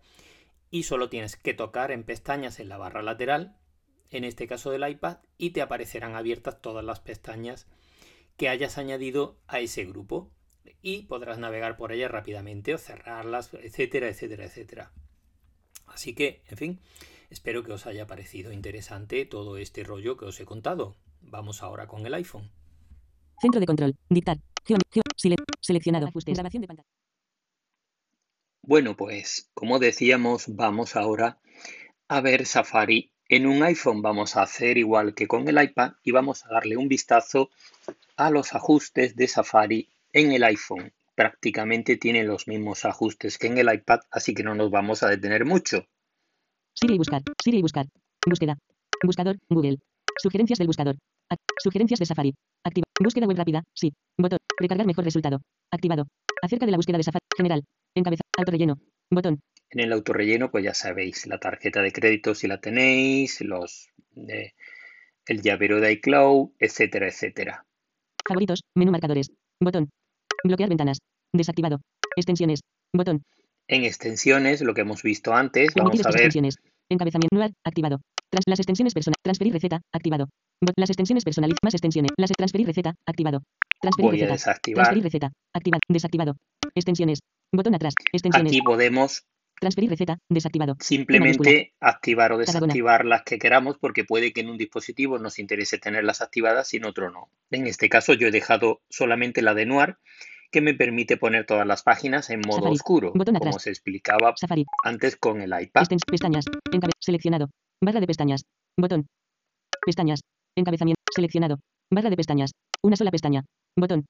[0.70, 3.56] y solo tienes que tocar en pestañas en la barra lateral,
[4.10, 7.66] en este caso del iPad, y te aparecerán abiertas todas las pestañas
[8.36, 10.30] que hayas añadido a ese grupo
[10.82, 14.92] y podrás navegar por ellas rápidamente o cerrarlas, etcétera, etcétera, etcétera.
[15.86, 16.80] Así que, en fin,
[17.30, 20.96] espero que os haya parecido interesante todo este rollo que os he contado.
[21.20, 22.50] Vamos ahora con el iPhone.
[23.40, 23.96] Centro de control.
[24.08, 24.38] Dictar.
[25.16, 26.08] Sile- seleccionado.
[26.26, 26.88] Grabación de pantalla.
[28.66, 31.38] Bueno, pues como decíamos, vamos ahora
[32.08, 34.00] a ver Safari en un iPhone.
[34.00, 37.50] Vamos a hacer igual que con el iPad y vamos a darle un vistazo
[38.16, 40.94] a los ajustes de Safari en el iPhone.
[41.14, 45.10] Prácticamente tiene los mismos ajustes que en el iPad, así que no nos vamos a
[45.10, 45.84] detener mucho.
[46.72, 47.20] Siri y buscar.
[47.42, 47.86] Siri y buscar.
[48.26, 48.56] Búsqueda.
[49.04, 49.36] Buscador.
[49.50, 49.76] Google.
[50.22, 50.96] Sugerencias del buscador.
[51.62, 52.34] Sugerencias de Safari.
[52.64, 52.86] Activa.
[52.98, 53.62] Búsqueda web rápida.
[53.74, 53.92] Sí.
[54.16, 54.38] Botón.
[54.58, 55.42] Recargar mejor resultado.
[55.70, 56.06] Activado.
[56.44, 57.24] Acerca de la búsqueda de Safari.
[57.38, 57.64] General.
[57.96, 58.20] Encabeza.
[58.36, 58.74] Auto relleno.
[59.10, 59.40] Botón.
[59.70, 63.88] En el autorrelleno, pues ya sabéis, la tarjeta de crédito si la tenéis, los
[64.28, 64.52] eh,
[65.26, 67.64] el llavero de iCloud, etcétera, etcétera.
[68.28, 69.88] Favoritos, menú marcadores, botón.
[70.44, 70.98] Bloquear ventanas,
[71.32, 71.80] desactivado.
[72.14, 72.60] Extensiones,
[72.92, 73.22] botón.
[73.66, 76.16] En extensiones, lo que hemos visto antes, vamos a ver.
[76.16, 76.56] extensiones.
[76.90, 78.00] Encabezamiento, activado.
[78.34, 80.28] Trans- las extensiones personal, transferir receta, activado.
[80.76, 83.42] Las extensiones personaliz, más extensiones, las transferir receta, activado.
[83.80, 84.76] Transferir Voy a receta, desactivar.
[84.86, 86.36] transferir receta, activado, desactivado.
[86.74, 87.20] Extensiones,
[87.52, 89.24] botón atrás, extensiones, Aquí podemos
[89.60, 90.76] transferir receta, desactivado.
[90.80, 92.60] simplemente activar o Tarragona.
[92.66, 96.78] desactivar las que queramos porque puede que en un dispositivo nos interese tenerlas activadas y
[96.78, 97.28] en otro no.
[97.52, 99.96] En este caso yo he dejado solamente la de Noir
[100.54, 102.74] que me permite poner todas las páginas en modo Safari.
[102.76, 103.62] oscuro, Botón como atrás.
[103.62, 105.82] se explicaba Safari, antes con el iPad.
[105.82, 107.50] extens- pestañas, encabe, seleccionado.
[107.82, 108.44] Barra de pestañas,
[108.78, 109.06] botón.
[109.84, 110.20] Pestañas,
[110.56, 111.56] encabezamiento, seleccionado.
[111.92, 113.42] Barra de pestañas, una sola pestaña,
[113.76, 114.06] botón.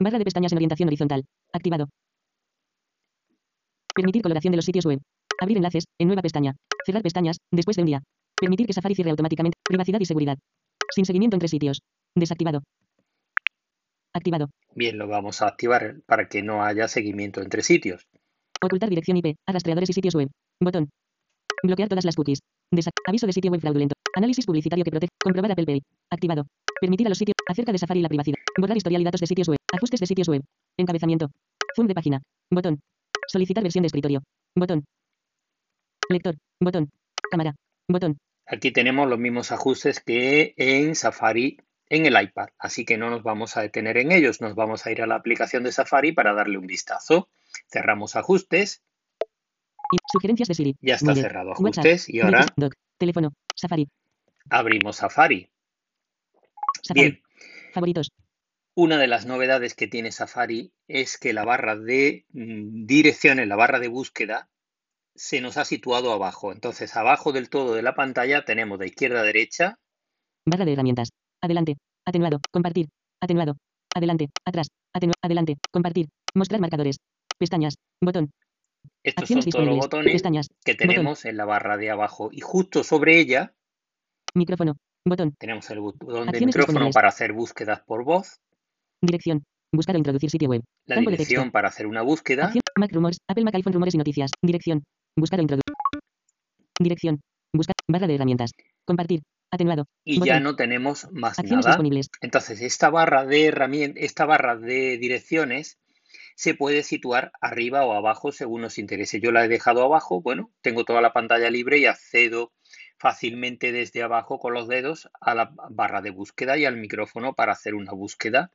[0.00, 1.86] Barra de pestañas en orientación horizontal, activado.
[3.94, 5.00] Permitir coloración de los sitios web.
[5.40, 6.54] Abrir enlaces, en nueva pestaña.
[6.84, 8.02] Cerrar pestañas, después de un día.
[8.40, 9.56] Permitir que Safari cierre automáticamente.
[9.64, 10.36] Privacidad y seguridad.
[10.94, 11.80] Sin seguimiento entre sitios.
[12.16, 12.62] Desactivado.
[14.14, 14.48] Activado.
[14.74, 18.06] Bien, lo vamos a activar para que no haya seguimiento entre sitios.
[18.62, 20.28] Ocultar dirección IP, a rastreadores y sitios web.
[20.60, 20.88] Botón.
[21.62, 22.40] Bloquear todas las cookies.
[22.72, 23.94] Desac- aviso de sitio web fraudulento.
[24.14, 25.10] Análisis publicitario que protege.
[25.22, 25.82] Comprobar Apple Pay.
[26.10, 26.46] Activado.
[26.80, 28.36] Permitir a los sitios acerca de Safari y la privacidad.
[28.58, 29.58] Borrar historial y datos de sitios web.
[29.72, 30.42] Ajustes de sitios web.
[30.78, 31.30] Encabezamiento.
[31.74, 32.22] Zoom de página.
[32.50, 32.80] Botón.
[33.26, 34.22] Solicitar versión de escritorio.
[34.56, 34.84] Botón.
[36.08, 36.36] Lector.
[36.60, 36.90] Botón.
[37.30, 37.54] Cámara.
[37.88, 38.16] Botón.
[38.46, 43.22] Aquí tenemos los mismos ajustes que en Safari en el iPad, así que no nos
[43.22, 46.32] vamos a detener en ellos, nos vamos a ir a la aplicación de Safari para
[46.32, 47.28] darle un vistazo.
[47.70, 48.82] Cerramos ajustes,
[49.92, 50.76] Y sugerencias de Siri.
[50.80, 51.22] ya está Mire.
[51.22, 51.84] cerrado WhatsApp.
[51.84, 52.74] ajustes y ahora Doc.
[52.98, 53.32] Teléfono.
[53.54, 53.88] Safari.
[54.50, 55.50] abrimos Safari.
[56.82, 57.00] Safari.
[57.00, 57.22] Bien,
[57.72, 58.12] Favoritos.
[58.74, 63.56] una de las novedades que tiene Safari es que la barra de mm, direcciones, la
[63.56, 64.48] barra de búsqueda,
[65.14, 66.50] se nos ha situado abajo.
[66.52, 69.78] Entonces, abajo del todo de la pantalla tenemos de izquierda a derecha
[70.46, 71.10] Barra de herramientas.
[71.44, 71.76] Adelante.
[72.06, 72.38] Atenuado.
[72.50, 72.88] Compartir.
[73.22, 73.56] Atenuado.
[73.94, 74.28] Adelante.
[74.46, 74.68] Atrás.
[74.94, 75.18] Atenuado.
[75.22, 75.56] Adelante.
[75.70, 76.06] Compartir.
[76.34, 76.96] Mostrar marcadores.
[77.38, 77.74] Pestañas.
[78.02, 78.30] Botón.
[79.02, 80.48] Estos son Acciones todos los botones Pestañas.
[80.64, 80.88] que Botón.
[80.88, 83.52] tenemos en la barra de abajo y justo sobre ella
[84.34, 84.76] Micrófono.
[85.06, 85.34] Botón.
[85.38, 88.40] tenemos el botón de micrófono para hacer búsquedas por voz,
[89.02, 89.44] Dirección.
[89.72, 90.62] Buscar o introducir sitio web.
[90.86, 91.52] la Campo de dirección texto.
[91.52, 92.62] para hacer una búsqueda Acción.
[92.78, 93.18] Mac Rumors.
[93.28, 94.30] Apple Mac iPhone Rumores y noticias.
[94.42, 94.82] Dirección.
[95.16, 95.74] Buscar o introducir.
[96.80, 97.20] Dirección.
[97.54, 97.74] Buscar.
[97.88, 98.52] Barra de herramientas.
[98.84, 99.22] Compartir.
[99.50, 99.86] Atenuado.
[100.04, 101.76] y ya no tenemos más Acciones nada.
[101.76, 102.10] disponibles.
[102.20, 105.78] Entonces, esta barra de herramientas, esta barra de direcciones
[106.34, 109.20] se puede situar arriba o abajo según nos interese.
[109.20, 112.52] Yo la he dejado abajo, bueno, tengo toda la pantalla libre y accedo
[112.98, 117.52] fácilmente desde abajo con los dedos a la barra de búsqueda y al micrófono para
[117.52, 118.50] hacer una búsqueda.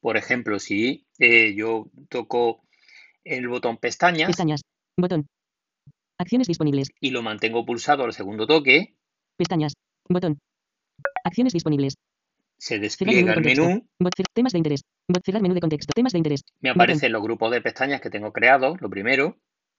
[0.00, 2.64] Por ejemplo, si eh, yo toco
[3.22, 4.62] el botón pestañas Pestañas.
[4.96, 5.28] Botón.
[6.22, 6.88] Acciones disponibles.
[7.00, 8.94] y lo mantengo pulsado al segundo toque,
[9.36, 9.72] Pestañas.
[10.08, 10.38] Botón.
[11.24, 11.94] Acciones disponibles.
[12.58, 13.86] se despliega de el menú,
[14.34, 14.82] temas de interés.
[15.24, 15.92] Cerrar menú de contexto.
[15.94, 16.42] Temas de interés.
[16.60, 19.36] me aparecen los grupos de pestañas que tengo creados, lo primero,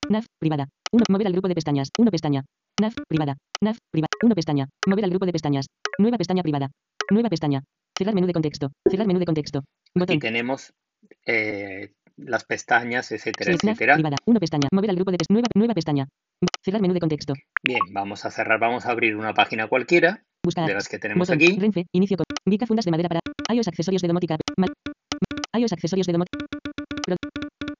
[0.09, 0.67] NAV, privada.
[0.91, 1.03] 1.
[1.09, 1.87] Mover al grupo de pestañas.
[1.97, 2.43] 1 pestaña.
[2.81, 3.37] NAV, privada.
[3.61, 4.09] NAV, privada.
[4.21, 4.67] 1 pestaña.
[4.87, 5.65] Mover al grupo de pestañas.
[5.97, 6.69] Nueva pestaña privada.
[7.09, 7.63] Nueva pestaña.
[7.97, 8.71] Cerrar menú de contexto.
[8.89, 9.59] Cerrar menú de contexto.
[9.59, 10.19] Aquí Botón.
[10.19, 10.73] tenemos
[11.25, 13.93] eh, las pestañas, etcétera, etcétera.
[13.95, 14.17] privada.
[14.25, 14.67] 1 pestaña.
[14.73, 16.07] Mover al grupo de pes- nueva, nueva pestaña.
[16.63, 17.33] Cerrar menú de contexto.
[17.63, 20.67] Bien, vamos a cerrar, vamos a abrir una página cualquiera Buscar.
[20.67, 21.35] de las que tenemos Botón.
[21.43, 21.57] aquí.
[21.59, 21.85] Renfe.
[21.93, 22.25] Inicio con.
[22.45, 23.19] Vica fundas de madera para.
[23.53, 24.37] iOS accesorios de domótica.
[24.57, 24.67] Ma-
[25.57, 26.45] iOS accesorios de domótica.
[27.05, 27.15] Pro,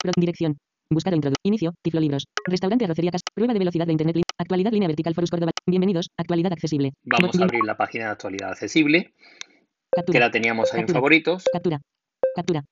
[0.02, 0.58] pro- dirección.
[0.89, 1.39] Buscar o introducir.
[1.43, 1.73] Inicio.
[1.82, 2.26] Tiflo libros.
[2.45, 3.23] Restaurante arrocería casa.
[3.34, 4.17] Prueba de velocidad de internet.
[4.38, 5.52] Actualidad línea vertical Forus Córdoba.
[5.65, 6.10] Bienvenidos.
[6.17, 6.91] Actualidad accesible.
[7.04, 9.63] Vamos a abrir la página de actualidad accesible, que
[9.95, 10.19] Captura.
[10.19, 10.97] la teníamos ahí en Captura.
[10.97, 11.45] favoritos.
[11.52, 11.80] Captura.
[12.36, 12.63] Captura.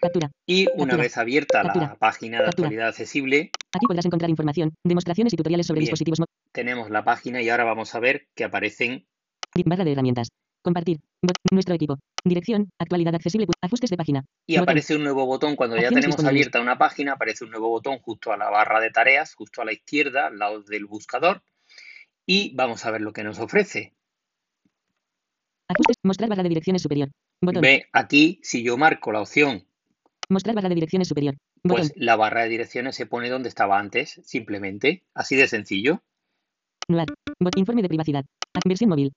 [0.00, 0.30] Captura.
[0.46, 0.96] Y una Captura.
[0.96, 5.78] vez abierta la página de actualidad accesible, Aquí podrás encontrar información, demostraciones y tutoriales sobre
[5.80, 5.86] Bien.
[5.86, 6.34] dispositivos móviles.
[6.52, 9.06] tenemos la página y ahora vamos a ver que aparecen
[9.66, 10.28] Barra de herramientas.
[10.62, 10.98] Compartir.
[11.24, 11.98] Bot- nuestro equipo.
[12.24, 12.68] Dirección.
[12.78, 13.46] Actualidad accesible.
[13.62, 14.24] Ajustes de página.
[14.46, 14.62] y Botón.
[14.64, 15.56] aparece un nuevo botón.
[15.56, 16.46] Cuando ya Acciones tenemos disponibles.
[16.46, 19.64] abierta una página, aparece un nuevo botón justo a la barra de tareas, justo a
[19.64, 21.42] la izquierda, al lado del buscador.
[22.26, 23.94] Y vamos a ver lo que nos ofrece.
[25.68, 25.96] Ajustes.
[26.04, 27.10] Mostrar barra de direcciones superior.
[27.40, 27.62] Botón.
[27.62, 29.66] Ve aquí, si yo marco la opción
[30.30, 31.34] Mostrar barra de direcciones superior.
[31.64, 31.88] Botón.
[31.88, 36.02] Pues la barra de direcciones se pone donde estaba antes, simplemente, así de sencillo.
[36.88, 37.56] Bot.
[37.56, 38.24] Informe de privacidad.
[38.56, 39.12] Ac- Versión móvil.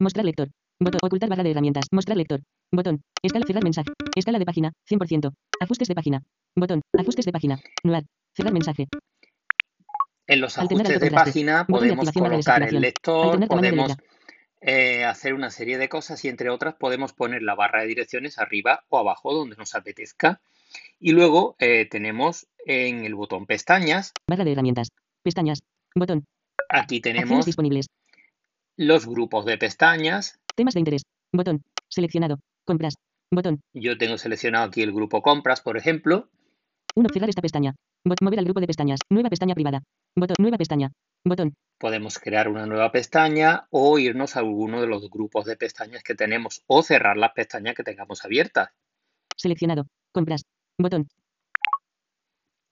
[0.00, 0.48] Mostrar lector.
[0.80, 0.98] Botón.
[1.02, 1.86] Ocultar barra de herramientas.
[1.92, 2.40] Mostrar lector.
[2.72, 3.00] Botón.
[3.22, 3.90] Escala cerrar mensaje.
[4.14, 4.72] Escala de página.
[4.90, 5.32] 100%.
[5.60, 6.22] Ajustes de página.
[6.56, 6.80] Botón.
[6.98, 7.58] Ajustes de página.
[7.84, 8.04] Noar.
[8.36, 8.88] Cerrar mensaje.
[10.26, 13.96] En los ajustes de página podemos colocar el lector, podemos.
[14.60, 18.38] Eh, hacer una serie de cosas y entre otras podemos poner la barra de direcciones
[18.38, 20.40] arriba o abajo donde nos apetezca.
[20.98, 24.88] Y luego eh, tenemos en el botón pestañas, Barra de herramientas.
[25.22, 25.60] Pestañas.
[25.94, 26.24] Botón.
[26.68, 27.86] Aquí tenemos disponibles.
[28.76, 30.38] los grupos de pestañas.
[30.54, 31.02] Temas de interés.
[31.32, 31.62] Botón.
[31.88, 32.38] Seleccionado.
[32.66, 32.94] Compras.
[33.32, 33.60] Botón.
[33.74, 36.28] Yo tengo seleccionado aquí el grupo compras, por ejemplo.
[36.94, 37.08] 1.
[37.12, 37.74] Cerrar esta pestaña.
[38.06, 39.00] Bot- mover al grupo de pestañas.
[39.10, 39.82] Nueva pestaña privada.
[40.16, 40.36] Botón.
[40.38, 40.90] Nueva pestaña.
[41.24, 41.54] Botón.
[41.78, 46.14] Podemos crear una nueva pestaña o irnos a alguno de los grupos de pestañas que
[46.14, 48.70] tenemos o cerrar las pestañas que tengamos abiertas.
[49.36, 49.86] Seleccionado.
[50.12, 50.42] Compras.
[50.78, 51.08] Botón.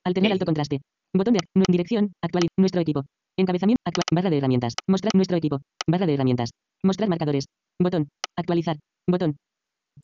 [0.05, 0.35] Alternar Ok.
[0.35, 0.81] alto contraste.
[1.15, 2.13] Botón de dirección.
[2.23, 2.51] Actualizar.
[2.59, 3.03] Nuestro equipo.
[3.39, 3.81] Encabezamiento.
[3.87, 4.75] Actua- barra de herramientas.
[4.87, 5.61] Mostrar nuestro equipo.
[5.87, 6.51] Barra de herramientas.
[6.83, 7.47] Mostrar marcadores.
[7.81, 8.09] Botón.
[8.37, 8.77] Actualizar.
[9.09, 9.37] Botón.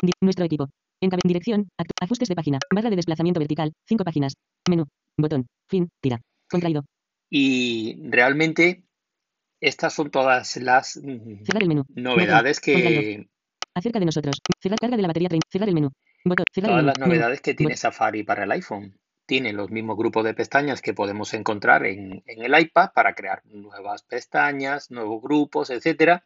[0.02, 0.68] Di- nuestro equipo.
[1.02, 1.68] Encabe dirección.
[2.00, 2.58] ajustes de página.
[2.74, 3.72] Barra de desplazamiento vertical.
[3.88, 4.32] 5 páginas.
[4.68, 4.84] Menú.
[5.18, 5.46] Botón.
[5.68, 5.88] Fin.
[6.00, 6.20] Tira.
[6.50, 6.84] Contraído.
[7.36, 8.84] Y realmente
[9.60, 11.84] estas son todas las mm, Cerrar el menú.
[11.88, 13.26] novedades que
[13.74, 14.36] Acerca de nosotros.
[14.62, 15.48] Cerrar carga de la batería 30.
[15.50, 15.90] Cerrar el menú.
[16.24, 16.44] Botón.
[16.54, 16.98] Cerrar todas el menú.
[17.00, 18.96] las novedades que tiene Safari para el iPhone.
[19.26, 23.42] Tiene los mismos grupos de pestañas que podemos encontrar en, en el iPad para crear
[23.46, 26.24] nuevas pestañas, nuevos grupos, etcétera,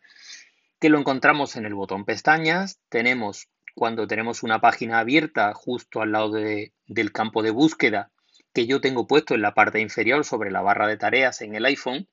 [0.78, 2.80] que lo encontramos en el botón pestañas.
[2.90, 8.10] Tenemos cuando tenemos una página abierta justo al lado de- del campo de búsqueda
[8.58, 11.64] que yo tengo puesto en la parte inferior sobre la barra de tareas en el
[11.64, 12.08] iPhone,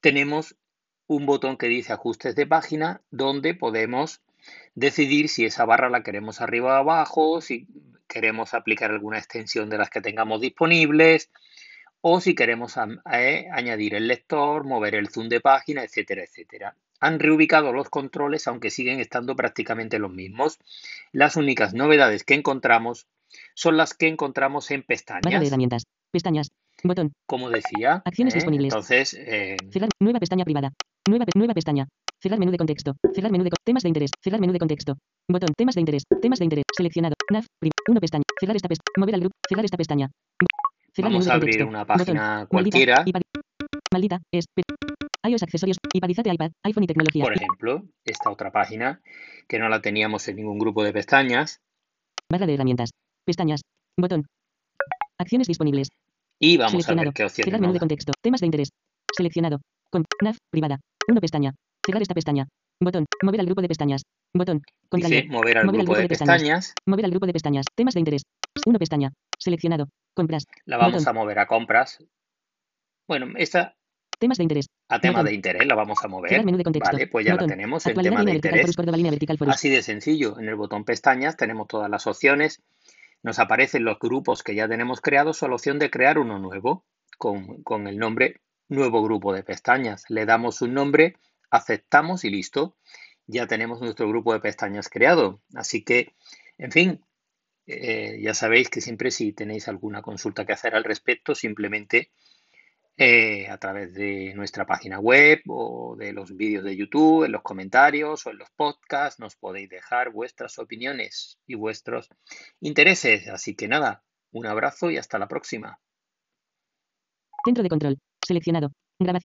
[0.00, 0.56] tenemos
[1.06, 4.20] un botón que dice ajustes de página donde podemos
[4.74, 7.68] decidir si esa barra la queremos arriba o abajo, si
[8.08, 11.30] queremos aplicar alguna extensión de las que tengamos disponibles
[12.00, 12.74] o si queremos
[13.12, 16.74] eh, añadir el lector, mover el zoom de página, etcétera, etcétera.
[16.98, 20.58] Han reubicado los controles aunque siguen estando prácticamente los mismos.
[21.12, 23.06] Las únicas novedades que encontramos
[23.54, 25.82] son las que encontramos en Barra de pestañas, herramientas.
[26.12, 26.48] Pestañas.
[26.84, 27.12] Botón.
[27.26, 28.02] como decía.
[28.04, 28.36] Acciones ¿eh?
[28.38, 28.72] disponibles.
[28.72, 29.90] Entonces, eh, Cerrar.
[30.00, 30.72] Nueva pestaña privada.
[31.08, 31.86] Nueva, nueva pestaña.
[32.20, 32.94] Cerrar menú de contexto.
[33.14, 34.10] Cerrar menú de temas de interés.
[34.22, 34.94] Cerrar menú de contexto.
[35.30, 35.50] Botón.
[35.56, 36.02] Temas de interés.
[36.22, 36.64] Temas de interés.
[36.76, 37.14] Seleccionado.
[37.30, 37.44] Nav.
[37.60, 37.70] Prim.
[37.88, 38.24] 1 pestaña.
[38.40, 38.94] Cerrar esta pestaña.
[38.96, 39.34] Mover al grupo.
[39.48, 40.10] Cerrar esta pestaña.
[40.94, 41.68] Cerrar vamos menú a de abrir contexto.
[41.68, 41.98] una Botón.
[41.98, 42.48] página Maldita.
[42.48, 43.02] cualquiera.
[43.06, 43.20] iPad.
[43.92, 44.20] Maldita.
[44.32, 44.44] Es.
[45.26, 45.78] iOS accesorios.
[45.92, 46.50] iPadizate iPad.
[46.64, 47.24] iPhone y tecnología.
[47.24, 49.00] Por ejemplo, esta otra página
[49.48, 51.60] que no la teníamos en ningún grupo de pestañas
[52.30, 52.90] Barra de herramientas.
[53.28, 53.60] Pestañas.
[53.98, 54.24] Botón.
[55.18, 55.88] Acciones disponibles.
[56.40, 58.12] y vamos a ver qué opciones Cerrar menú de contexto.
[58.22, 58.70] Temas de interés.
[59.14, 59.58] Seleccionado.
[59.90, 60.04] Con.
[60.22, 60.36] Nav.
[60.50, 60.78] Privada.
[61.08, 61.52] 1 pestaña.
[61.84, 62.46] Cerrar esta pestaña.
[62.80, 63.04] Botón.
[63.22, 64.00] Mover al grupo de pestañas.
[64.32, 64.62] Botón.
[64.92, 66.36] Dice mover al Mover al grupo de de pestañas.
[66.40, 66.72] pestañas.
[66.86, 67.66] Mover al grupo de pestañas.
[67.76, 68.22] Temas de interés.
[68.64, 69.12] 1 pestaña.
[69.38, 69.88] Seleccionado.
[70.14, 70.44] Compras.
[70.64, 71.08] La vamos Botón.
[71.08, 71.98] a mover a compras.
[73.06, 73.74] Bueno, esta
[74.18, 74.66] Temas de interés.
[74.88, 75.26] a tema Botón.
[75.26, 76.30] de interés la vamos a mover.
[76.30, 76.92] Cerrar menú de contexto.
[76.92, 77.48] Vale, pues ya Botón.
[77.50, 78.60] la tenemos en tema de interés.
[78.62, 79.52] Forus Córdoba.
[79.52, 80.38] Así de sencillo.
[80.38, 82.60] En el botón pestañas tenemos todas las opciones.
[83.22, 86.84] Nos aparecen los grupos que ya tenemos creados o la opción de crear uno nuevo
[87.18, 90.04] con, con el nombre nuevo grupo de pestañas.
[90.08, 91.16] Le damos un nombre,
[91.50, 92.76] aceptamos y listo.
[93.26, 95.42] Ya tenemos nuestro grupo de pestañas creado.
[95.54, 96.14] Así que,
[96.58, 97.04] en fin,
[97.66, 102.10] eh, ya sabéis que siempre si tenéis alguna consulta que hacer al respecto, simplemente
[103.00, 107.42] eh, a través de nuestra página web o de los vídeos de YouTube, en los
[107.42, 112.10] comentarios o en los podcasts, nos podéis dejar vuestras opiniones y vuestros
[112.60, 113.28] intereses.
[113.28, 115.78] Así que nada, un abrazo y hasta la próxima.
[117.44, 117.98] Centro de control.
[118.26, 118.72] Seleccionado.